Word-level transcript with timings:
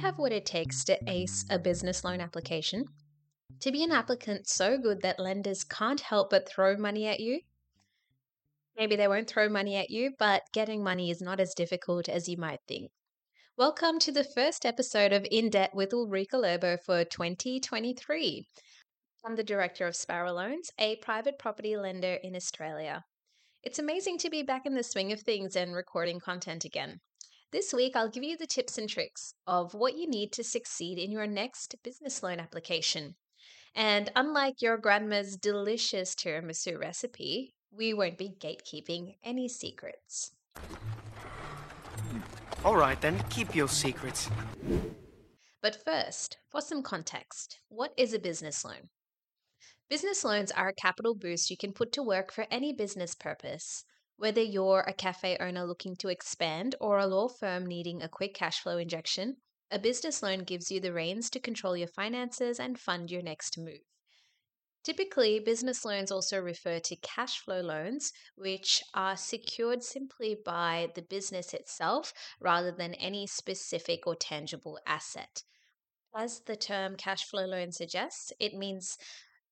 have 0.00 0.18
what 0.18 0.32
it 0.32 0.46
takes 0.46 0.82
to 0.82 0.98
ace 1.06 1.44
a 1.50 1.58
business 1.58 2.04
loan 2.04 2.22
application? 2.22 2.86
To 3.60 3.70
be 3.70 3.84
an 3.84 3.92
applicant 3.92 4.48
so 4.48 4.78
good 4.78 5.02
that 5.02 5.18
lenders 5.18 5.62
can't 5.62 6.00
help 6.00 6.30
but 6.30 6.48
throw 6.48 6.74
money 6.78 7.06
at 7.06 7.20
you? 7.20 7.40
Maybe 8.78 8.96
they 8.96 9.08
won't 9.08 9.28
throw 9.28 9.50
money 9.50 9.76
at 9.76 9.90
you, 9.90 10.12
but 10.18 10.44
getting 10.54 10.82
money 10.82 11.10
is 11.10 11.20
not 11.20 11.38
as 11.38 11.52
difficult 11.52 12.08
as 12.08 12.30
you 12.30 12.38
might 12.38 12.60
think. 12.66 12.90
Welcome 13.58 13.98
to 13.98 14.10
the 14.10 14.24
first 14.24 14.64
episode 14.64 15.12
of 15.12 15.26
In 15.30 15.50
Debt 15.50 15.74
with 15.74 15.92
Ulrika 15.92 16.38
Lobo 16.38 16.78
for 16.78 17.04
2023. 17.04 18.46
I'm 19.26 19.36
the 19.36 19.44
director 19.44 19.86
of 19.86 19.94
Sparrow 19.94 20.32
Loans, 20.32 20.70
a 20.78 20.96
private 20.96 21.38
property 21.38 21.76
lender 21.76 22.18
in 22.22 22.34
Australia. 22.34 23.04
It's 23.62 23.78
amazing 23.78 24.16
to 24.18 24.30
be 24.30 24.42
back 24.42 24.64
in 24.64 24.74
the 24.74 24.82
swing 24.82 25.12
of 25.12 25.20
things 25.20 25.56
and 25.56 25.74
recording 25.74 26.20
content 26.20 26.64
again. 26.64 27.00
This 27.52 27.74
week, 27.74 27.96
I'll 27.96 28.08
give 28.08 28.22
you 28.22 28.36
the 28.36 28.46
tips 28.46 28.78
and 28.78 28.88
tricks 28.88 29.34
of 29.44 29.74
what 29.74 29.96
you 29.96 30.08
need 30.08 30.30
to 30.34 30.44
succeed 30.44 30.98
in 30.98 31.10
your 31.10 31.26
next 31.26 31.74
business 31.82 32.22
loan 32.22 32.38
application. 32.38 33.16
And 33.74 34.08
unlike 34.14 34.62
your 34.62 34.78
grandma's 34.78 35.36
delicious 35.36 36.14
tiramisu 36.14 36.78
recipe, 36.78 37.54
we 37.72 37.92
won't 37.92 38.18
be 38.18 38.36
gatekeeping 38.38 39.16
any 39.24 39.48
secrets. 39.48 40.30
All 42.64 42.76
right, 42.76 43.00
then, 43.00 43.20
keep 43.30 43.52
your 43.56 43.68
secrets. 43.68 44.30
But 45.60 45.84
first, 45.84 46.36
for 46.50 46.60
some 46.60 46.84
context, 46.84 47.58
what 47.68 47.92
is 47.96 48.14
a 48.14 48.20
business 48.20 48.64
loan? 48.64 48.90
Business 49.88 50.24
loans 50.24 50.52
are 50.52 50.68
a 50.68 50.74
capital 50.74 51.16
boost 51.16 51.50
you 51.50 51.56
can 51.56 51.72
put 51.72 51.90
to 51.92 52.02
work 52.02 52.30
for 52.30 52.46
any 52.48 52.72
business 52.72 53.16
purpose. 53.16 53.84
Whether 54.20 54.42
you're 54.42 54.84
a 54.86 54.92
cafe 54.92 55.38
owner 55.40 55.64
looking 55.64 55.96
to 55.96 56.10
expand 56.10 56.74
or 56.78 56.98
a 56.98 57.06
law 57.06 57.26
firm 57.26 57.64
needing 57.64 58.02
a 58.02 58.08
quick 58.08 58.34
cash 58.34 58.60
flow 58.60 58.76
injection, 58.76 59.38
a 59.70 59.78
business 59.78 60.22
loan 60.22 60.40
gives 60.40 60.70
you 60.70 60.78
the 60.78 60.92
reins 60.92 61.30
to 61.30 61.40
control 61.40 61.74
your 61.74 61.88
finances 61.88 62.60
and 62.60 62.78
fund 62.78 63.10
your 63.10 63.22
next 63.22 63.56
move. 63.56 63.80
Typically, 64.84 65.40
business 65.40 65.86
loans 65.86 66.10
also 66.10 66.38
refer 66.38 66.80
to 66.80 66.96
cash 66.96 67.38
flow 67.38 67.62
loans, 67.62 68.12
which 68.34 68.82
are 68.92 69.16
secured 69.16 69.82
simply 69.82 70.36
by 70.44 70.90
the 70.94 71.00
business 71.00 71.54
itself 71.54 72.12
rather 72.38 72.70
than 72.70 72.92
any 72.96 73.26
specific 73.26 74.06
or 74.06 74.14
tangible 74.14 74.78
asset. 74.86 75.44
As 76.14 76.40
the 76.40 76.56
term 76.56 76.96
cash 76.96 77.24
flow 77.24 77.46
loan 77.46 77.72
suggests, 77.72 78.34
it 78.38 78.52
means 78.52 78.98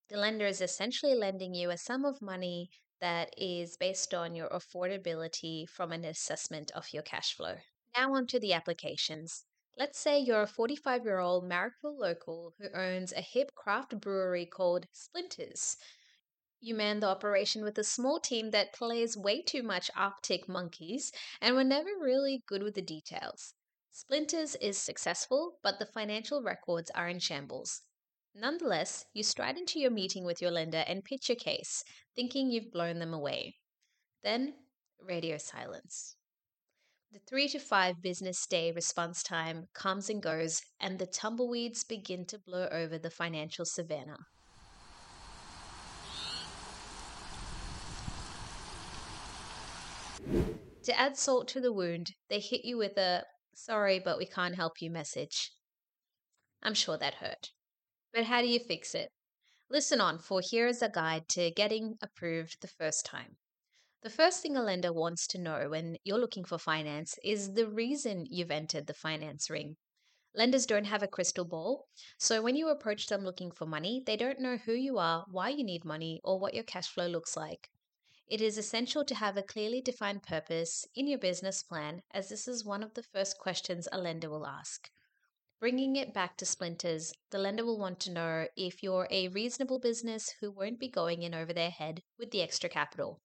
the 0.09 0.17
lender 0.17 0.45
is 0.45 0.61
essentially 0.61 1.15
lending 1.15 1.55
you 1.55 1.71
a 1.71 1.77
sum 1.77 2.05
of 2.05 2.21
money 2.21 2.69
that 3.01 3.33
is 3.37 3.77
based 3.77 4.13
on 4.13 4.35
your 4.35 4.49
affordability 4.49 5.67
from 5.67 5.91
an 5.91 6.05
assessment 6.05 6.71
of 6.71 6.93
your 6.93 7.03
cash 7.03 7.33
flow. 7.33 7.57
Now, 7.95 8.13
on 8.13 8.27
to 8.27 8.39
the 8.39 8.53
applications. 8.53 9.45
Let's 9.77 9.97
say 9.97 10.19
you're 10.19 10.41
a 10.41 10.47
45 10.47 11.05
year 11.05 11.19
old 11.19 11.43
Marrickville 11.43 11.97
local 11.97 12.53
who 12.59 12.69
owns 12.73 13.13
a 13.13 13.21
hip 13.21 13.55
craft 13.55 13.99
brewery 13.99 14.45
called 14.45 14.87
Splinters. 14.91 15.77
You 16.59 16.75
man 16.75 16.99
the 16.99 17.07
operation 17.07 17.63
with 17.63 17.77
a 17.77 17.83
small 17.85 18.19
team 18.19 18.51
that 18.51 18.73
plays 18.73 19.15
way 19.15 19.41
too 19.41 19.63
much 19.63 19.89
Arctic 19.95 20.49
Monkeys 20.49 21.13
and 21.39 21.55
were 21.55 21.63
never 21.63 21.91
really 21.97 22.43
good 22.45 22.61
with 22.61 22.75
the 22.75 22.81
details. 22.81 23.53
Splinters 23.91 24.55
is 24.55 24.77
successful, 24.77 25.59
but 25.63 25.79
the 25.79 25.85
financial 25.85 26.43
records 26.43 26.91
are 26.91 27.07
in 27.07 27.19
shambles. 27.19 27.83
Nonetheless, 28.39 29.05
you 29.13 29.21
stride 29.21 29.57
into 29.57 29.81
your 29.81 29.91
meeting 29.91 30.23
with 30.23 30.41
your 30.41 30.51
lender 30.51 30.85
and 30.87 31.03
pitch 31.03 31.27
your 31.27 31.35
case, 31.35 31.83
thinking 32.15 32.49
you've 32.49 32.71
blown 32.71 32.99
them 32.99 33.13
away. 33.13 33.55
Then, 34.23 34.53
radio 35.05 35.37
silence. 35.37 36.15
The 37.11 37.19
three 37.27 37.49
to 37.49 37.59
five 37.59 38.01
business 38.01 38.47
day 38.47 38.71
response 38.71 39.23
time 39.23 39.67
comes 39.73 40.09
and 40.09 40.23
goes, 40.23 40.61
and 40.79 40.99
the 40.99 41.05
tumbleweeds 41.05 41.83
begin 41.83 42.25
to 42.27 42.39
blow 42.39 42.69
over 42.71 42.97
the 42.97 43.09
financial 43.09 43.65
savannah. 43.65 44.19
To 50.83 50.97
add 50.97 51.17
salt 51.17 51.49
to 51.49 51.59
the 51.59 51.73
wound, 51.73 52.11
they 52.29 52.39
hit 52.39 52.63
you 52.63 52.77
with 52.77 52.97
a 52.97 53.25
sorry, 53.53 53.99
but 53.99 54.17
we 54.17 54.25
can't 54.25 54.55
help 54.55 54.81
you 54.81 54.89
message. 54.89 55.51
I'm 56.63 56.73
sure 56.73 56.97
that 56.97 57.15
hurt. 57.15 57.49
But 58.13 58.25
how 58.25 58.41
do 58.41 58.47
you 58.47 58.59
fix 58.59 58.95
it? 58.95 59.11
Listen 59.69 60.01
on, 60.01 60.19
for 60.19 60.41
here 60.41 60.67
is 60.67 60.81
a 60.81 60.89
guide 60.89 61.27
to 61.29 61.51
getting 61.51 61.97
approved 62.01 62.61
the 62.61 62.67
first 62.67 63.05
time. 63.05 63.37
The 64.01 64.09
first 64.09 64.41
thing 64.41 64.57
a 64.57 64.63
lender 64.63 64.91
wants 64.93 65.27
to 65.27 65.37
know 65.37 65.69
when 65.69 65.97
you're 66.03 66.17
looking 66.17 66.45
for 66.45 66.57
finance 66.57 67.19
is 67.23 67.53
the 67.53 67.67
reason 67.67 68.25
you've 68.29 68.49
entered 68.49 68.87
the 68.87 68.93
finance 68.93 69.49
ring. 69.49 69.75
Lenders 70.33 70.65
don't 70.65 70.85
have 70.85 71.03
a 71.03 71.07
crystal 71.07 71.43
ball, 71.43 71.87
so 72.17 72.41
when 72.41 72.55
you 72.55 72.69
approach 72.69 73.07
them 73.07 73.23
looking 73.23 73.51
for 73.51 73.65
money, 73.65 74.01
they 74.05 74.15
don't 74.15 74.39
know 74.39 74.57
who 74.57 74.73
you 74.73 74.97
are, 74.97 75.25
why 75.29 75.49
you 75.49 75.63
need 75.63 75.83
money, 75.83 76.21
or 76.23 76.39
what 76.39 76.53
your 76.53 76.63
cash 76.63 76.87
flow 76.87 77.07
looks 77.07 77.35
like. 77.35 77.69
It 78.27 78.41
is 78.41 78.57
essential 78.57 79.03
to 79.05 79.15
have 79.15 79.37
a 79.37 79.43
clearly 79.43 79.81
defined 79.81 80.23
purpose 80.23 80.85
in 80.95 81.07
your 81.07 81.19
business 81.19 81.61
plan, 81.63 82.01
as 82.11 82.29
this 82.29 82.47
is 82.47 82.63
one 82.63 82.83
of 82.83 82.93
the 82.93 83.03
first 83.03 83.37
questions 83.37 83.87
a 83.91 83.99
lender 83.99 84.29
will 84.29 84.47
ask. 84.47 84.89
Bringing 85.59 85.97
it 85.97 86.13
back 86.13 86.37
to 86.37 86.45
splinters, 86.45 87.11
the 87.31 87.37
lender 87.37 87.65
will 87.65 87.77
want 87.77 87.99
to 88.01 88.11
know 88.11 88.47
if 88.55 88.81
you're 88.81 89.09
a 89.11 89.27
reasonable 89.27 89.77
business 89.77 90.33
who 90.39 90.51
won't 90.51 90.79
be 90.79 90.87
going 90.87 91.21
in 91.21 91.33
over 91.33 91.51
their 91.51 91.69
head 91.69 92.01
with 92.17 92.31
the 92.31 92.41
extra 92.41 92.69
capital. 92.69 93.19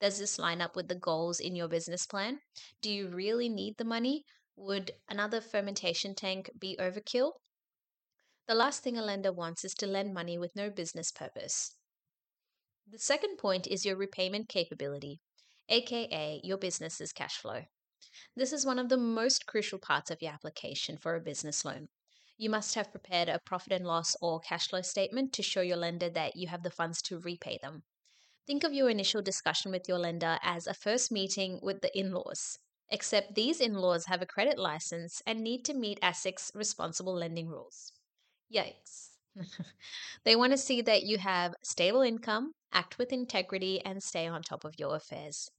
Does 0.00 0.20
this 0.20 0.38
line 0.38 0.60
up 0.60 0.76
with 0.76 0.86
the 0.86 0.94
goals 0.94 1.40
in 1.40 1.56
your 1.56 1.66
business 1.66 2.06
plan? 2.06 2.38
Do 2.80 2.92
you 2.92 3.08
really 3.08 3.48
need 3.48 3.74
the 3.76 3.84
money? 3.84 4.24
Would 4.54 4.92
another 5.08 5.40
fermentation 5.40 6.14
tank 6.14 6.48
be 6.56 6.76
overkill? 6.78 7.32
The 8.46 8.54
last 8.54 8.84
thing 8.84 8.96
a 8.96 9.02
lender 9.02 9.32
wants 9.32 9.64
is 9.64 9.74
to 9.74 9.86
lend 9.88 10.14
money 10.14 10.38
with 10.38 10.54
no 10.54 10.70
business 10.70 11.10
purpose. 11.10 11.74
The 12.86 12.98
second 13.00 13.38
point 13.38 13.66
is 13.66 13.84
your 13.84 13.96
repayment 13.96 14.48
capability, 14.48 15.18
aka 15.68 16.40
your 16.44 16.58
business's 16.58 17.12
cash 17.12 17.36
flow. 17.36 17.64
This 18.36 18.52
is 18.52 18.66
one 18.66 18.78
of 18.78 18.88
the 18.88 18.96
most 18.96 19.46
crucial 19.46 19.78
parts 19.78 20.10
of 20.10 20.20
your 20.20 20.32
application 20.32 20.96
for 20.96 21.14
a 21.14 21.20
business 21.20 21.64
loan. 21.64 21.88
You 22.36 22.50
must 22.50 22.74
have 22.74 22.90
prepared 22.90 23.28
a 23.28 23.38
profit 23.38 23.72
and 23.72 23.86
loss 23.86 24.16
or 24.20 24.40
cash 24.40 24.68
flow 24.68 24.82
statement 24.82 25.32
to 25.34 25.42
show 25.42 25.60
your 25.60 25.76
lender 25.76 26.10
that 26.10 26.36
you 26.36 26.48
have 26.48 26.62
the 26.62 26.70
funds 26.70 27.00
to 27.02 27.20
repay 27.20 27.58
them. 27.62 27.84
Think 28.46 28.64
of 28.64 28.74
your 28.74 28.90
initial 28.90 29.22
discussion 29.22 29.70
with 29.70 29.88
your 29.88 29.98
lender 29.98 30.38
as 30.42 30.66
a 30.66 30.74
first 30.74 31.10
meeting 31.10 31.60
with 31.62 31.80
the 31.80 31.96
in 31.96 32.12
laws, 32.12 32.58
except 32.90 33.34
these 33.34 33.60
in 33.60 33.74
laws 33.74 34.06
have 34.06 34.20
a 34.20 34.26
credit 34.26 34.58
license 34.58 35.22
and 35.26 35.40
need 35.40 35.64
to 35.64 35.74
meet 35.74 36.00
ASIC's 36.02 36.50
responsible 36.54 37.14
lending 37.14 37.48
rules. 37.48 37.92
Yikes. 38.52 39.10
they 40.24 40.36
want 40.36 40.52
to 40.52 40.58
see 40.58 40.82
that 40.82 41.04
you 41.04 41.18
have 41.18 41.54
stable 41.62 42.02
income, 42.02 42.52
act 42.72 42.98
with 42.98 43.12
integrity, 43.12 43.80
and 43.84 44.02
stay 44.02 44.26
on 44.26 44.42
top 44.42 44.64
of 44.64 44.78
your 44.78 44.94
affairs. 44.94 45.50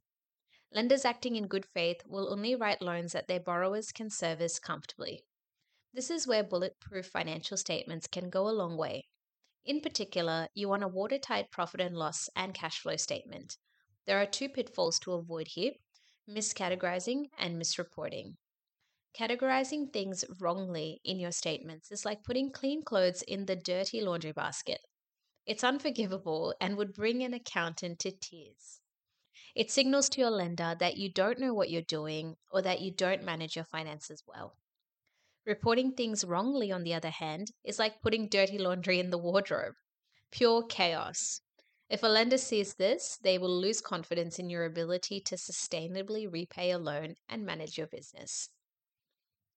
Lenders 0.75 1.05
acting 1.05 1.37
in 1.37 1.47
good 1.47 1.65
faith 1.65 2.01
will 2.05 2.29
only 2.29 2.53
write 2.53 2.81
loans 2.81 3.13
that 3.13 3.29
their 3.29 3.39
borrowers 3.39 3.93
can 3.93 4.09
service 4.09 4.59
comfortably. 4.59 5.23
This 5.93 6.09
is 6.09 6.27
where 6.27 6.43
bulletproof 6.43 7.05
financial 7.05 7.55
statements 7.55 8.07
can 8.07 8.29
go 8.29 8.49
a 8.49 8.51
long 8.51 8.75
way. 8.75 9.07
In 9.63 9.79
particular, 9.79 10.49
you 10.53 10.67
want 10.67 10.83
a 10.83 10.89
watertight 10.89 11.49
profit 11.49 11.79
and 11.79 11.95
loss 11.95 12.27
and 12.35 12.53
cash 12.53 12.79
flow 12.79 12.97
statement. 12.97 13.55
There 14.05 14.21
are 14.21 14.25
two 14.25 14.49
pitfalls 14.49 14.99
to 14.99 15.13
avoid 15.13 15.47
here 15.47 15.71
miscategorizing 16.29 17.29
and 17.39 17.55
misreporting. 17.55 18.33
Categorizing 19.17 19.93
things 19.93 20.25
wrongly 20.41 20.99
in 21.05 21.19
your 21.19 21.31
statements 21.31 21.89
is 21.89 22.03
like 22.03 22.25
putting 22.25 22.51
clean 22.51 22.83
clothes 22.83 23.21
in 23.21 23.45
the 23.45 23.55
dirty 23.55 24.01
laundry 24.01 24.33
basket. 24.33 24.81
It's 25.45 25.63
unforgivable 25.63 26.53
and 26.59 26.75
would 26.75 26.93
bring 26.93 27.23
an 27.23 27.33
accountant 27.33 27.99
to 27.99 28.11
tears. 28.11 28.81
It 29.55 29.71
signals 29.71 30.09
to 30.09 30.19
your 30.19 30.31
lender 30.31 30.75
that 30.79 30.97
you 30.97 31.09
don't 31.09 31.39
know 31.39 31.53
what 31.53 31.69
you're 31.69 31.81
doing 31.81 32.35
or 32.51 32.61
that 32.61 32.81
you 32.81 32.91
don't 32.91 33.23
manage 33.23 33.55
your 33.55 33.63
finances 33.63 34.21
well. 34.27 34.57
Reporting 35.45 35.93
things 35.93 36.25
wrongly, 36.25 36.73
on 36.73 36.83
the 36.83 36.93
other 36.93 37.09
hand, 37.09 37.51
is 37.63 37.79
like 37.79 38.01
putting 38.01 38.27
dirty 38.27 38.57
laundry 38.57 38.99
in 38.99 39.11
the 39.11 39.17
wardrobe. 39.17 39.75
Pure 40.31 40.63
chaos. 40.63 41.39
If 41.89 42.03
a 42.03 42.07
lender 42.07 42.37
sees 42.37 42.73
this, 42.73 43.17
they 43.21 43.37
will 43.37 43.61
lose 43.61 43.79
confidence 43.79 44.39
in 44.39 44.49
your 44.49 44.65
ability 44.65 45.21
to 45.21 45.35
sustainably 45.35 46.29
repay 46.29 46.71
a 46.71 46.77
loan 46.77 47.15
and 47.29 47.45
manage 47.45 47.77
your 47.77 47.87
business. 47.87 48.49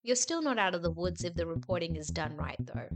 You're 0.04 0.14
still 0.14 0.42
not 0.42 0.58
out 0.58 0.76
of 0.76 0.82
the 0.82 0.92
woods 0.92 1.24
if 1.24 1.34
the 1.34 1.46
reporting 1.46 1.96
is 1.96 2.08
done 2.08 2.36
right, 2.36 2.58
though. 2.60 2.88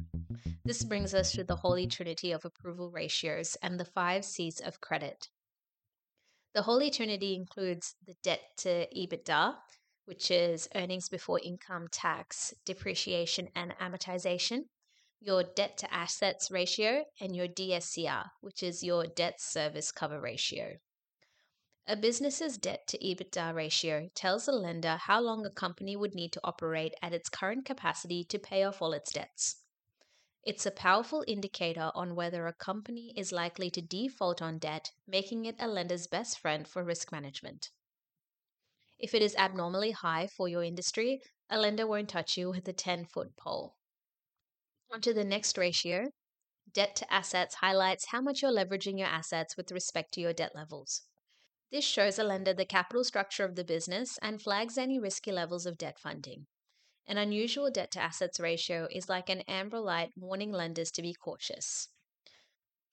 This 0.64 0.84
brings 0.84 1.14
us 1.14 1.32
to 1.32 1.42
the 1.42 1.56
holy 1.56 1.88
trinity 1.88 2.30
of 2.30 2.44
approval 2.44 2.90
ratios 2.90 3.56
and 3.60 3.80
the 3.80 3.84
five 3.84 4.24
C's 4.24 4.60
of 4.60 4.80
credit. 4.80 5.28
The 6.54 6.62
holy 6.62 6.90
trinity 6.90 7.34
includes 7.34 7.94
the 8.06 8.14
debt 8.22 8.42
to 8.58 8.86
EBITDA, 8.94 9.56
which 10.04 10.30
is 10.30 10.68
earnings 10.74 11.08
before 11.08 11.40
income 11.42 11.88
tax, 11.90 12.52
depreciation, 12.66 13.48
and 13.54 13.72
amortization, 13.80 14.64
your 15.18 15.44
debt 15.44 15.78
to 15.78 15.94
assets 15.94 16.50
ratio, 16.50 17.04
and 17.18 17.34
your 17.34 17.48
DSCR, 17.48 18.26
which 18.42 18.62
is 18.62 18.82
your 18.82 19.06
debt 19.06 19.40
service 19.40 19.90
cover 19.90 20.20
ratio. 20.20 20.76
A 21.86 21.96
business's 21.96 22.58
debt 22.58 22.86
to 22.88 22.98
EBITDA 22.98 23.54
ratio 23.54 24.10
tells 24.14 24.46
a 24.46 24.52
lender 24.52 24.98
how 25.00 25.22
long 25.22 25.46
a 25.46 25.50
company 25.50 25.96
would 25.96 26.14
need 26.14 26.32
to 26.32 26.40
operate 26.44 26.94
at 27.00 27.14
its 27.14 27.30
current 27.30 27.64
capacity 27.64 28.24
to 28.24 28.38
pay 28.38 28.62
off 28.62 28.82
all 28.82 28.92
its 28.92 29.10
debts. 29.10 29.61
It's 30.44 30.66
a 30.66 30.72
powerful 30.72 31.24
indicator 31.28 31.92
on 31.94 32.16
whether 32.16 32.48
a 32.48 32.52
company 32.52 33.12
is 33.16 33.30
likely 33.30 33.70
to 33.70 33.80
default 33.80 34.42
on 34.42 34.58
debt, 34.58 34.90
making 35.06 35.44
it 35.44 35.54
a 35.60 35.68
lender's 35.68 36.08
best 36.08 36.36
friend 36.36 36.66
for 36.66 36.82
risk 36.82 37.12
management. 37.12 37.70
If 38.98 39.14
it 39.14 39.22
is 39.22 39.36
abnormally 39.36 39.92
high 39.92 40.26
for 40.26 40.48
your 40.48 40.64
industry, 40.64 41.22
a 41.48 41.60
lender 41.60 41.86
won't 41.86 42.08
touch 42.08 42.36
you 42.36 42.50
with 42.50 42.66
a 42.66 42.72
10 42.72 43.04
foot 43.04 43.36
pole. 43.36 43.76
On 44.90 45.00
to 45.00 45.14
the 45.14 45.24
next 45.24 45.56
ratio. 45.56 46.10
Debt 46.72 46.96
to 46.96 47.12
assets 47.12 47.56
highlights 47.56 48.06
how 48.06 48.20
much 48.20 48.42
you're 48.42 48.50
leveraging 48.50 48.98
your 48.98 49.08
assets 49.08 49.56
with 49.56 49.70
respect 49.70 50.12
to 50.14 50.20
your 50.20 50.32
debt 50.32 50.56
levels. 50.56 51.02
This 51.70 51.84
shows 51.84 52.18
a 52.18 52.24
lender 52.24 52.52
the 52.52 52.64
capital 52.64 53.04
structure 53.04 53.44
of 53.44 53.54
the 53.54 53.64
business 53.64 54.18
and 54.20 54.42
flags 54.42 54.76
any 54.76 54.98
risky 54.98 55.30
levels 55.30 55.66
of 55.66 55.78
debt 55.78 56.00
funding. 56.00 56.46
An 57.06 57.18
unusual 57.18 57.70
debt 57.70 57.90
to 57.92 58.00
assets 58.00 58.38
ratio 58.38 58.88
is 58.90 59.08
like 59.08 59.28
an 59.28 59.42
amber 59.48 59.80
light 59.80 60.12
warning 60.16 60.52
lenders 60.52 60.90
to 60.92 61.02
be 61.02 61.14
cautious. 61.14 61.88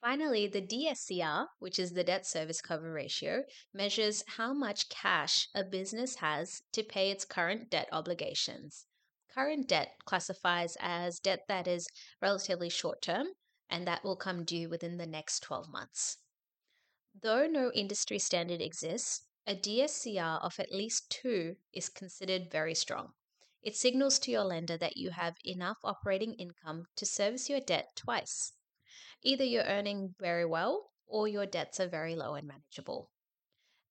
Finally, 0.01 0.47
the 0.47 0.61
DSCR, 0.61 1.47
which 1.59 1.77
is 1.77 1.91
the 1.91 2.03
debt 2.03 2.25
service 2.25 2.61
cover 2.61 2.91
ratio, 2.91 3.44
measures 3.73 4.23
how 4.38 4.53
much 4.53 4.88
cash 4.88 5.50
a 5.53 5.63
business 5.63 6.15
has 6.15 6.61
to 6.71 6.83
pay 6.83 7.11
its 7.11 7.25
current 7.25 7.69
debt 7.69 7.89
obligations. 7.91 8.85
Current 9.33 9.67
debt 9.67 9.95
classifies 10.06 10.77
as 10.79 11.19
debt 11.19 11.45
that 11.47 11.67
is 11.67 11.88
relatively 12.21 12.69
short 12.69 13.01
term 13.01 13.27
and 13.69 13.85
that 13.85 14.03
will 14.03 14.15
come 14.15 14.45
due 14.45 14.69
within 14.69 14.97
the 14.97 15.06
next 15.06 15.41
12 15.41 15.69
months. 15.69 16.17
Though 17.21 17.45
no 17.45 17.71
industry 17.73 18.19
standard 18.19 18.61
exists, 18.61 19.25
a 19.45 19.56
DSCR 19.56 20.41
of 20.41 20.59
at 20.59 20.71
least 20.71 21.09
two 21.09 21.57
is 21.73 21.89
considered 21.89 22.50
very 22.51 22.73
strong. 22.73 23.13
It 23.61 23.75
signals 23.75 24.19
to 24.19 24.31
your 24.31 24.45
lender 24.45 24.77
that 24.77 24.97
you 24.97 25.11
have 25.11 25.35
enough 25.44 25.79
operating 25.83 26.33
income 26.35 26.88
to 26.95 27.06
service 27.06 27.50
your 27.50 27.59
debt 27.59 27.95
twice. 27.95 28.53
Either 29.21 29.44
you're 29.44 29.63
earning 29.63 30.15
very 30.19 30.45
well 30.45 30.91
or 31.06 31.27
your 31.27 31.45
debts 31.45 31.79
are 31.79 31.88
very 31.88 32.15
low 32.15 32.35
and 32.35 32.47
manageable. 32.47 33.09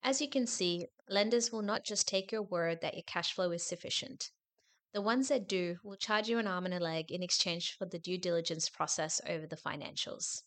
As 0.03 0.21
you 0.21 0.29
can 0.29 0.47
see, 0.47 0.87
lenders 1.09 1.53
will 1.53 1.63
not 1.63 1.85
just 1.85 2.09
take 2.09 2.33
your 2.33 2.43
word 2.43 2.81
that 2.81 2.95
your 2.95 3.03
cash 3.03 3.35
flow 3.35 3.51
is 3.51 3.63
sufficient. 3.63 4.31
The 4.93 5.03
ones 5.03 5.29
that 5.29 5.49
do 5.49 5.79
will 5.83 5.97
charge 5.97 6.29
you 6.29 6.39
an 6.39 6.47
arm 6.47 6.65
and 6.65 6.73
a 6.73 6.81
leg 6.81 7.11
in 7.11 7.23
exchange 7.23 7.77
for 7.77 7.85
the 7.85 7.99
due 7.99 8.17
diligence 8.17 8.71
process 8.71 9.21
over 9.27 9.47
the 9.47 9.57
financials. 9.57 10.43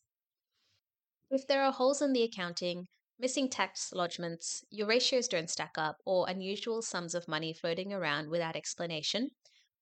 If 1.29 1.45
there 1.45 1.63
are 1.63 1.71
holes 1.71 2.01
in 2.01 2.13
the 2.13 2.23
accounting, 2.23 2.87
missing 3.21 3.47
tax 3.47 3.93
lodgements, 3.95 4.63
your 4.71 4.87
ratios 4.87 5.27
don't 5.27 5.49
stack 5.49 5.75
up, 5.77 5.97
or 6.05 6.27
unusual 6.27 6.81
sums 6.81 7.13
of 7.13 7.27
money 7.27 7.53
floating 7.53 7.93
around 7.93 8.29
without 8.29 8.55
explanation, 8.55 9.29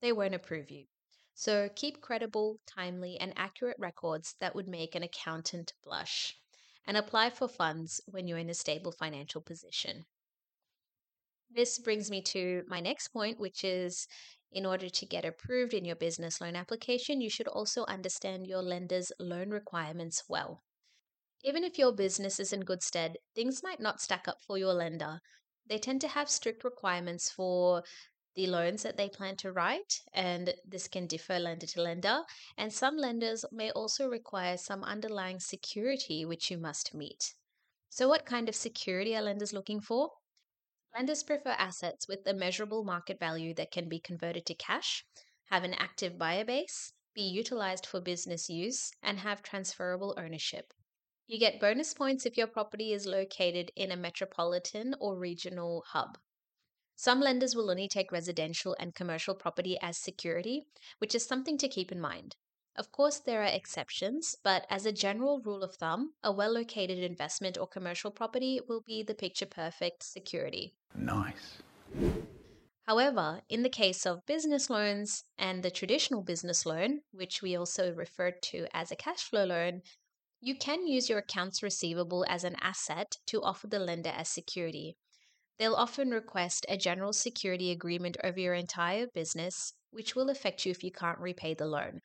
they 0.02 0.12
won't 0.12 0.36
approve 0.36 0.70
you. 0.70 0.86
So 1.36 1.70
keep 1.74 2.02
credible, 2.02 2.60
timely, 2.68 3.18
and 3.18 3.32
accurate 3.38 3.78
records 3.80 4.36
that 4.42 4.56
would 4.56 4.68
make 4.68 4.94
an 4.94 5.04
accountant 5.04 5.72
blush. 5.86 6.36
And 6.86 6.98
apply 6.98 7.30
for 7.30 7.48
funds 7.48 8.02
when 8.08 8.28
you're 8.28 8.40
in 8.40 8.50
a 8.50 8.54
stable 8.54 8.92
financial 8.92 9.42
position. 9.42 10.06
This 11.50 11.80
brings 11.80 12.12
me 12.12 12.22
to 12.24 12.64
my 12.68 12.80
next 12.82 13.10
point, 13.10 13.40
which 13.40 13.64
is 13.64 14.08
in 14.52 14.66
order 14.66 14.90
to 14.90 15.06
get 15.06 15.24
approved 15.24 15.74
in 15.74 15.86
your 15.86 15.96
business 15.96 16.42
loan 16.42 16.56
application, 16.56 17.22
you 17.22 17.30
should 17.30 17.48
also 17.48 17.86
understand 17.86 18.48
your 18.48 18.62
lender's 18.62 19.12
loan 19.20 19.50
requirements 19.50 20.24
well. 20.28 20.64
Even 21.44 21.64
if 21.64 21.78
your 21.78 21.94
business 21.94 22.40
is 22.40 22.52
in 22.52 22.66
good 22.66 22.84
stead, 22.84 23.18
things 23.34 23.64
might 23.64 23.80
not 23.80 24.02
stack 24.02 24.28
up 24.28 24.42
for 24.42 24.58
your 24.58 24.74
lender. 24.74 25.22
They 25.66 25.78
tend 25.78 26.02
to 26.02 26.10
have 26.10 26.30
strict 26.30 26.64
requirements 26.64 27.32
for 27.32 27.84
the 28.36 28.48
loans 28.48 28.84
that 28.84 28.98
they 28.98 29.10
plan 29.10 29.38
to 29.38 29.52
write, 29.52 30.02
and 30.14 30.54
this 30.66 30.88
can 30.88 31.08
differ 31.08 31.40
lender 31.40 31.66
to 31.66 31.82
lender. 31.82 32.24
And 32.58 32.74
some 32.74 32.98
lenders 32.98 33.46
may 33.52 33.72
also 33.72 34.08
require 34.08 34.58
some 34.58 34.84
underlying 34.84 35.40
security 35.40 36.26
which 36.26 36.52
you 36.52 36.58
must 36.58 36.94
meet. 36.94 37.34
So, 37.90 38.08
what 38.08 38.26
kind 38.26 38.50
of 38.50 38.56
security 38.56 39.16
are 39.16 39.22
lenders 39.22 39.54
looking 39.54 39.80
for? 39.80 40.12
Lenders 40.94 41.24
prefer 41.24 41.52
assets 41.52 42.08
with 42.08 42.20
a 42.26 42.34
measurable 42.34 42.84
market 42.84 43.20
value 43.20 43.54
that 43.54 43.72
can 43.72 43.88
be 43.88 44.00
converted 44.00 44.46
to 44.48 44.56
cash, 44.56 45.06
have 45.50 45.64
an 45.64 45.74
active 45.76 46.18
buyer 46.18 46.44
base, 46.44 46.94
be 47.14 47.22
utilized 47.22 47.86
for 47.86 48.02
business 48.02 48.50
use, 48.50 48.92
and 49.02 49.20
have 49.20 49.42
transferable 49.42 50.16
ownership. 50.18 50.74
You 51.30 51.38
get 51.38 51.60
bonus 51.60 51.94
points 51.94 52.26
if 52.26 52.40
your 52.40 52.48
property 52.48 52.92
is 52.92 53.06
located 53.06 53.72
in 53.76 53.92
a 53.92 53.96
metropolitan 53.96 54.96
or 55.00 55.16
regional 55.16 55.84
hub. 55.90 56.18
Some 56.96 57.22
lenders 57.22 57.56
will 57.56 57.70
only 57.70 57.88
take 57.88 58.12
residential 58.12 58.76
and 58.80 58.96
commercial 58.96 59.36
property 59.36 59.78
as 59.80 59.96
security, 59.96 60.66
which 60.98 61.14
is 61.14 61.24
something 61.24 61.56
to 61.60 61.68
keep 61.68 61.92
in 61.92 62.02
mind. 62.02 62.36
Of 62.76 62.92
course, 62.92 63.20
there 63.20 63.44
are 63.44 63.46
exceptions, 63.46 64.38
but 64.44 64.66
as 64.72 64.88
a 64.88 64.92
general 64.92 65.40
rule 65.40 65.62
of 65.62 65.76
thumb, 65.76 66.14
a 66.24 66.32
well 66.32 66.52
located 66.52 66.98
investment 66.98 67.60
or 67.60 67.68
commercial 67.68 68.10
property 68.10 68.60
will 68.68 68.82
be 68.82 69.04
the 69.04 69.14
picture 69.14 69.46
perfect 69.46 70.02
security. 70.02 70.74
Nice. 70.96 71.62
However, 72.90 73.42
in 73.50 73.62
the 73.62 73.70
case 73.70 74.08
of 74.08 74.26
business 74.26 74.68
loans 74.68 75.26
and 75.38 75.62
the 75.62 75.70
traditional 75.70 76.24
business 76.24 76.66
loan, 76.66 77.02
which 77.12 77.44
we 77.44 77.56
also 77.56 77.94
refer 77.94 78.32
to 78.32 78.66
as 78.74 78.92
a 78.92 78.96
cash 78.96 79.20
flow 79.20 79.46
loan, 79.46 79.84
you 80.42 80.56
can 80.56 80.88
use 80.88 81.10
your 81.10 81.20
accounts 81.20 81.62
receivable 81.62 82.26
as 82.30 82.44
an 82.44 82.56
asset 82.62 83.18
to 83.28 83.42
offer 83.42 83.68
the 83.68 83.80
lender 83.80 84.10
as 84.10 84.30
security. 84.30 84.96
They'll 85.58 85.76
often 85.76 86.12
request 86.12 86.66
a 86.70 86.78
general 86.78 87.12
security 87.12 87.72
agreement 87.72 88.16
over 88.24 88.40
your 88.40 88.54
entire 88.54 89.08
business, 89.08 89.74
which 89.92 90.16
will 90.16 90.30
affect 90.30 90.66
you 90.66 90.72
if 90.72 90.84
you 90.84 90.92
can't 90.92 91.20
repay 91.20 91.54
the 91.54 91.66
loan. 91.66 92.02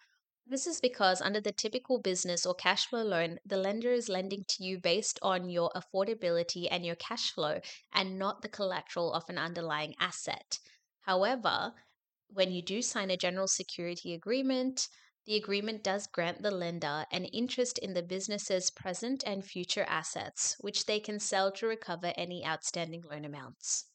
This 0.46 0.66
is 0.66 0.80
because, 0.80 1.22
under 1.22 1.40
the 1.40 1.52
typical 1.52 1.98
business 2.00 2.44
or 2.44 2.54
cash 2.54 2.86
flow 2.86 3.02
loan, 3.02 3.38
the 3.46 3.56
lender 3.56 3.92
is 3.92 4.08
lending 4.08 4.44
to 4.48 4.64
you 4.64 4.78
based 4.78 5.18
on 5.22 5.48
your 5.48 5.70
affordability 5.74 6.66
and 6.70 6.84
your 6.84 6.96
cash 6.96 7.30
flow 7.32 7.60
and 7.92 8.18
not 8.18 8.42
the 8.42 8.48
collateral 8.48 9.12
of 9.12 9.24
an 9.28 9.38
underlying 9.38 9.94
asset. 10.00 10.58
However, 11.02 11.72
when 12.28 12.50
you 12.50 12.60
do 12.60 12.82
sign 12.82 13.10
a 13.10 13.16
general 13.16 13.46
security 13.46 14.12
agreement, 14.12 14.88
the 15.26 15.36
agreement 15.36 15.82
does 15.82 16.06
grant 16.06 16.42
the 16.42 16.50
lender 16.50 17.06
an 17.10 17.24
interest 17.26 17.78
in 17.78 17.94
the 17.94 18.02
business's 18.02 18.70
present 18.70 19.22
and 19.26 19.44
future 19.44 19.84
assets, 19.88 20.56
which 20.60 20.86
they 20.86 21.00
can 21.00 21.18
sell 21.18 21.50
to 21.52 21.66
recover 21.66 22.12
any 22.16 22.44
outstanding 22.46 23.02
loan 23.10 23.24
amounts. 23.24 23.86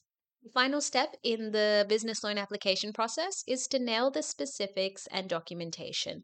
The 0.43 0.49
final 0.51 0.81
step 0.81 1.15
in 1.23 1.51
the 1.51 1.85
business 1.87 2.23
loan 2.23 2.37
application 2.37 2.93
process 2.93 3.43
is 3.47 3.67
to 3.67 3.79
nail 3.79 4.09
the 4.11 4.23
specifics 4.23 5.07
and 5.07 5.29
documentation. 5.29 6.23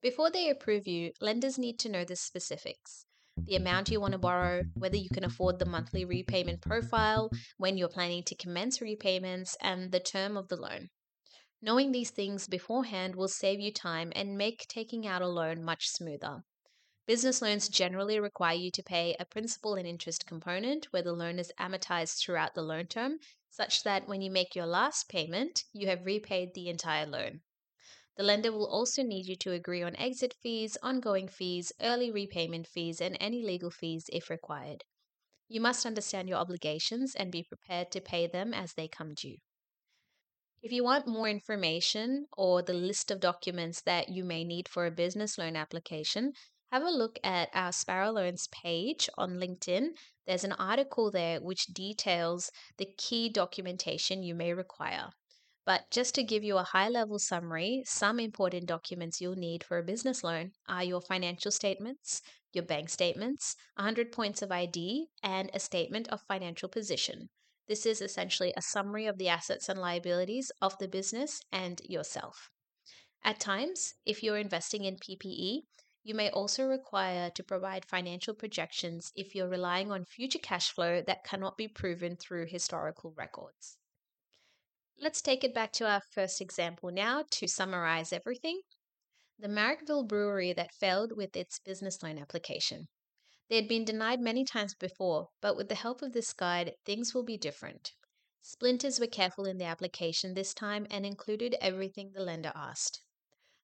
Before 0.00 0.30
they 0.30 0.50
approve 0.50 0.86
you, 0.86 1.12
lenders 1.20 1.58
need 1.58 1.78
to 1.80 1.88
know 1.88 2.04
the 2.04 2.16
specifics 2.16 3.06
the 3.36 3.56
amount 3.56 3.90
you 3.90 4.00
want 4.00 4.12
to 4.12 4.18
borrow, 4.18 4.62
whether 4.74 4.96
you 4.96 5.08
can 5.08 5.24
afford 5.24 5.58
the 5.58 5.64
monthly 5.64 6.04
repayment 6.04 6.60
profile, 6.60 7.30
when 7.56 7.78
you're 7.78 7.88
planning 7.88 8.22
to 8.24 8.34
commence 8.34 8.80
repayments, 8.80 9.56
and 9.60 9.90
the 9.90 10.00
term 10.00 10.36
of 10.36 10.48
the 10.48 10.56
loan. 10.56 10.90
Knowing 11.64 11.92
these 11.92 12.10
things 12.10 12.48
beforehand 12.48 13.14
will 13.14 13.28
save 13.28 13.60
you 13.60 13.72
time 13.72 14.12
and 14.16 14.36
make 14.36 14.66
taking 14.66 15.06
out 15.06 15.22
a 15.22 15.28
loan 15.28 15.62
much 15.62 15.88
smoother. 15.88 16.42
Business 17.06 17.40
loans 17.40 17.68
generally 17.68 18.18
require 18.18 18.56
you 18.56 18.68
to 18.68 18.82
pay 18.82 19.14
a 19.20 19.24
principal 19.24 19.76
and 19.76 19.86
interest 19.86 20.26
component 20.26 20.86
where 20.92 21.02
the 21.02 21.12
loan 21.12 21.38
is 21.38 21.52
amortized 21.60 22.18
throughout 22.18 22.56
the 22.56 22.62
loan 22.62 22.88
term, 22.88 23.20
such 23.48 23.84
that 23.84 24.08
when 24.08 24.20
you 24.20 24.28
make 24.28 24.56
your 24.56 24.66
last 24.66 25.08
payment, 25.08 25.62
you 25.72 25.86
have 25.86 26.04
repaid 26.04 26.52
the 26.52 26.68
entire 26.68 27.06
loan. 27.06 27.42
The 28.16 28.24
lender 28.24 28.50
will 28.50 28.66
also 28.66 29.04
need 29.04 29.26
you 29.26 29.36
to 29.36 29.52
agree 29.52 29.84
on 29.84 29.94
exit 29.94 30.34
fees, 30.34 30.76
ongoing 30.82 31.28
fees, 31.28 31.72
early 31.80 32.10
repayment 32.10 32.66
fees, 32.66 33.00
and 33.00 33.16
any 33.20 33.40
legal 33.40 33.70
fees 33.70 34.10
if 34.12 34.30
required. 34.30 34.82
You 35.46 35.60
must 35.60 35.86
understand 35.86 36.28
your 36.28 36.38
obligations 36.38 37.14
and 37.14 37.30
be 37.30 37.44
prepared 37.44 37.92
to 37.92 38.00
pay 38.00 38.26
them 38.26 38.52
as 38.52 38.74
they 38.74 38.88
come 38.88 39.14
due. 39.14 39.36
If 40.62 40.70
you 40.70 40.84
want 40.84 41.08
more 41.08 41.28
information 41.28 42.28
or 42.36 42.62
the 42.62 42.72
list 42.72 43.10
of 43.10 43.18
documents 43.18 43.80
that 43.80 44.10
you 44.10 44.22
may 44.22 44.44
need 44.44 44.68
for 44.68 44.86
a 44.86 44.92
business 44.92 45.36
loan 45.36 45.56
application, 45.56 46.34
have 46.70 46.84
a 46.84 46.88
look 46.90 47.18
at 47.24 47.50
our 47.52 47.72
Sparrow 47.72 48.12
Loans 48.12 48.46
page 48.46 49.10
on 49.18 49.40
LinkedIn. 49.40 49.88
There's 50.24 50.44
an 50.44 50.52
article 50.52 51.10
there 51.10 51.40
which 51.40 51.66
details 51.66 52.52
the 52.76 52.86
key 52.96 53.28
documentation 53.28 54.22
you 54.22 54.36
may 54.36 54.54
require. 54.54 55.10
But 55.66 55.90
just 55.90 56.14
to 56.14 56.22
give 56.22 56.44
you 56.44 56.58
a 56.58 56.62
high 56.62 56.88
level 56.88 57.18
summary, 57.18 57.82
some 57.84 58.20
important 58.20 58.66
documents 58.66 59.20
you'll 59.20 59.34
need 59.34 59.64
for 59.64 59.78
a 59.78 59.82
business 59.82 60.22
loan 60.22 60.52
are 60.68 60.84
your 60.84 61.00
financial 61.00 61.50
statements, 61.50 62.22
your 62.52 62.64
bank 62.64 62.88
statements, 62.88 63.56
100 63.74 64.12
points 64.12 64.42
of 64.42 64.52
ID, 64.52 65.08
and 65.24 65.50
a 65.52 65.58
statement 65.58 66.06
of 66.10 66.22
financial 66.22 66.68
position. 66.68 67.30
This 67.68 67.86
is 67.86 68.00
essentially 68.00 68.52
a 68.56 68.62
summary 68.62 69.06
of 69.06 69.18
the 69.18 69.28
assets 69.28 69.68
and 69.68 69.80
liabilities 69.80 70.52
of 70.60 70.78
the 70.78 70.88
business 70.88 71.40
and 71.50 71.80
yourself. 71.84 72.50
At 73.24 73.40
times, 73.40 73.94
if 74.04 74.22
you're 74.22 74.38
investing 74.38 74.84
in 74.84 74.96
PPE, 74.96 75.62
You 76.04 76.14
may 76.14 76.30
also 76.30 76.66
require 76.66 77.30
to 77.30 77.44
provide 77.44 77.84
financial 77.84 78.34
projections 78.34 79.12
if 79.14 79.34
you're 79.36 79.48
relying 79.48 79.92
on 79.92 80.04
future 80.04 80.40
cash 80.40 80.70
flow 80.72 81.00
that 81.06 81.22
cannot 81.22 81.56
be 81.56 81.68
proven 81.68 82.16
through 82.16 82.46
historical 82.46 83.12
records. 83.16 83.76
Let's 84.98 85.20
take 85.20 85.44
it 85.44 85.54
back 85.54 85.72
to 85.74 85.86
our 85.86 86.00
first 86.00 86.40
example 86.40 86.90
now 86.90 87.24
to 87.32 87.46
summarize 87.46 88.12
everything. 88.12 88.62
The 89.38 89.48
Marrickville 89.48 90.08
Brewery 90.08 90.52
that 90.54 90.72
failed 90.74 91.16
with 91.16 91.36
its 91.36 91.58
business 91.58 92.02
loan 92.02 92.18
application. 92.18 92.88
They 93.48 93.56
had 93.56 93.68
been 93.68 93.84
denied 93.84 94.20
many 94.20 94.44
times 94.44 94.74
before, 94.74 95.28
but 95.40 95.56
with 95.56 95.68
the 95.68 95.74
help 95.74 96.02
of 96.02 96.12
this 96.12 96.32
guide, 96.32 96.74
things 96.84 97.14
will 97.14 97.24
be 97.24 97.36
different. 97.36 97.92
Splinters 98.40 98.98
were 98.98 99.06
careful 99.06 99.46
in 99.46 99.58
the 99.58 99.64
application 99.64 100.34
this 100.34 100.52
time 100.52 100.86
and 100.90 101.06
included 101.06 101.54
everything 101.60 102.12
the 102.12 102.24
lender 102.24 102.52
asked. 102.54 103.00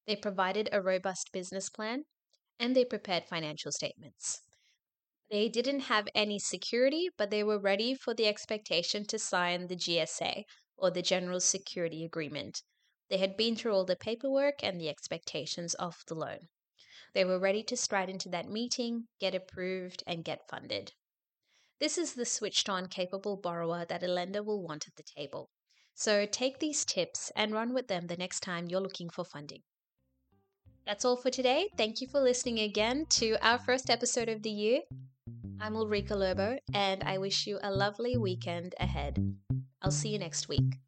They 0.07 0.17
provided 0.17 0.69
a 0.73 0.81
robust 0.81 1.33
business 1.33 1.69
plan 1.69 2.05
and 2.59 2.75
they 2.75 2.85
prepared 2.85 3.25
financial 3.25 3.73
statements. 3.73 4.41
They 5.31 5.49
didn't 5.49 5.81
have 5.81 6.09
any 6.15 6.39
security, 6.39 7.11
but 7.17 7.31
they 7.31 7.45
were 7.45 7.59
ready 7.59 7.95
for 7.95 8.15
the 8.15 8.27
expectation 8.27 9.05
to 9.07 9.19
sign 9.19 9.67
the 9.67 9.77
GSA 9.77 10.45
or 10.77 10.91
the 10.91 11.03
General 11.03 11.41
Security 11.41 12.05
Agreement. 12.05 12.63
They 13.11 13.19
had 13.19 13.37
been 13.37 13.57
through 13.57 13.75
all 13.75 13.85
the 13.85 13.97
paperwork 13.97 14.63
and 14.63 14.81
the 14.81 14.89
expectations 14.89 15.75
of 15.75 15.97
the 16.07 16.15
loan. 16.15 16.49
They 17.15 17.25
were 17.25 17.39
ready 17.39 17.63
to 17.65 17.77
stride 17.77 18.09
into 18.09 18.29
that 18.31 18.49
meeting, 18.49 19.05
get 19.21 19.35
approved, 19.35 20.03
and 20.07 20.25
get 20.25 20.49
funded. 20.49 20.93
This 21.81 21.97
is 21.97 22.15
the 22.15 22.25
switched 22.25 22.69
on, 22.69 22.89
capable 22.89 23.37
borrower 23.37 23.85
that 23.89 24.03
a 24.03 24.09
lender 24.09 24.43
will 24.43 24.63
want 24.63 24.87
at 24.89 24.97
the 24.97 25.03
table. 25.03 25.49
So 25.95 26.27
take 26.27 26.59
these 26.59 26.85
tips 26.85 27.33
and 27.35 27.53
run 27.53 27.73
with 27.73 27.89
them 27.89 28.07
the 28.07 28.17
next 28.17 28.41
time 28.41 28.67
you're 28.69 28.81
looking 28.81 29.11
for 29.11 29.25
funding. 29.25 29.63
That's 30.87 31.05
all 31.05 31.17
for 31.17 31.31
today. 31.31 31.69
Thank 31.77 32.01
you 32.01 32.09
for 32.09 32.21
listening 32.21 32.61
again 32.61 33.07
to 33.11 33.37
our 33.47 33.59
first 33.59 33.91
episode 33.91 34.29
of 34.29 34.43
the 34.43 34.51
year. 34.51 34.81
I'm 35.61 35.77
Ulrika 35.77 36.15
Lobo, 36.15 36.59
and 36.73 37.03
I 37.05 37.19
wish 37.19 37.47
you 37.47 37.59
a 37.63 37.71
lovely 37.71 38.17
weekend 38.17 38.75
ahead. 38.81 39.35
I'll 39.83 39.91
see 39.91 40.09
you 40.09 40.19
next 40.19 40.49
week. 40.49 40.79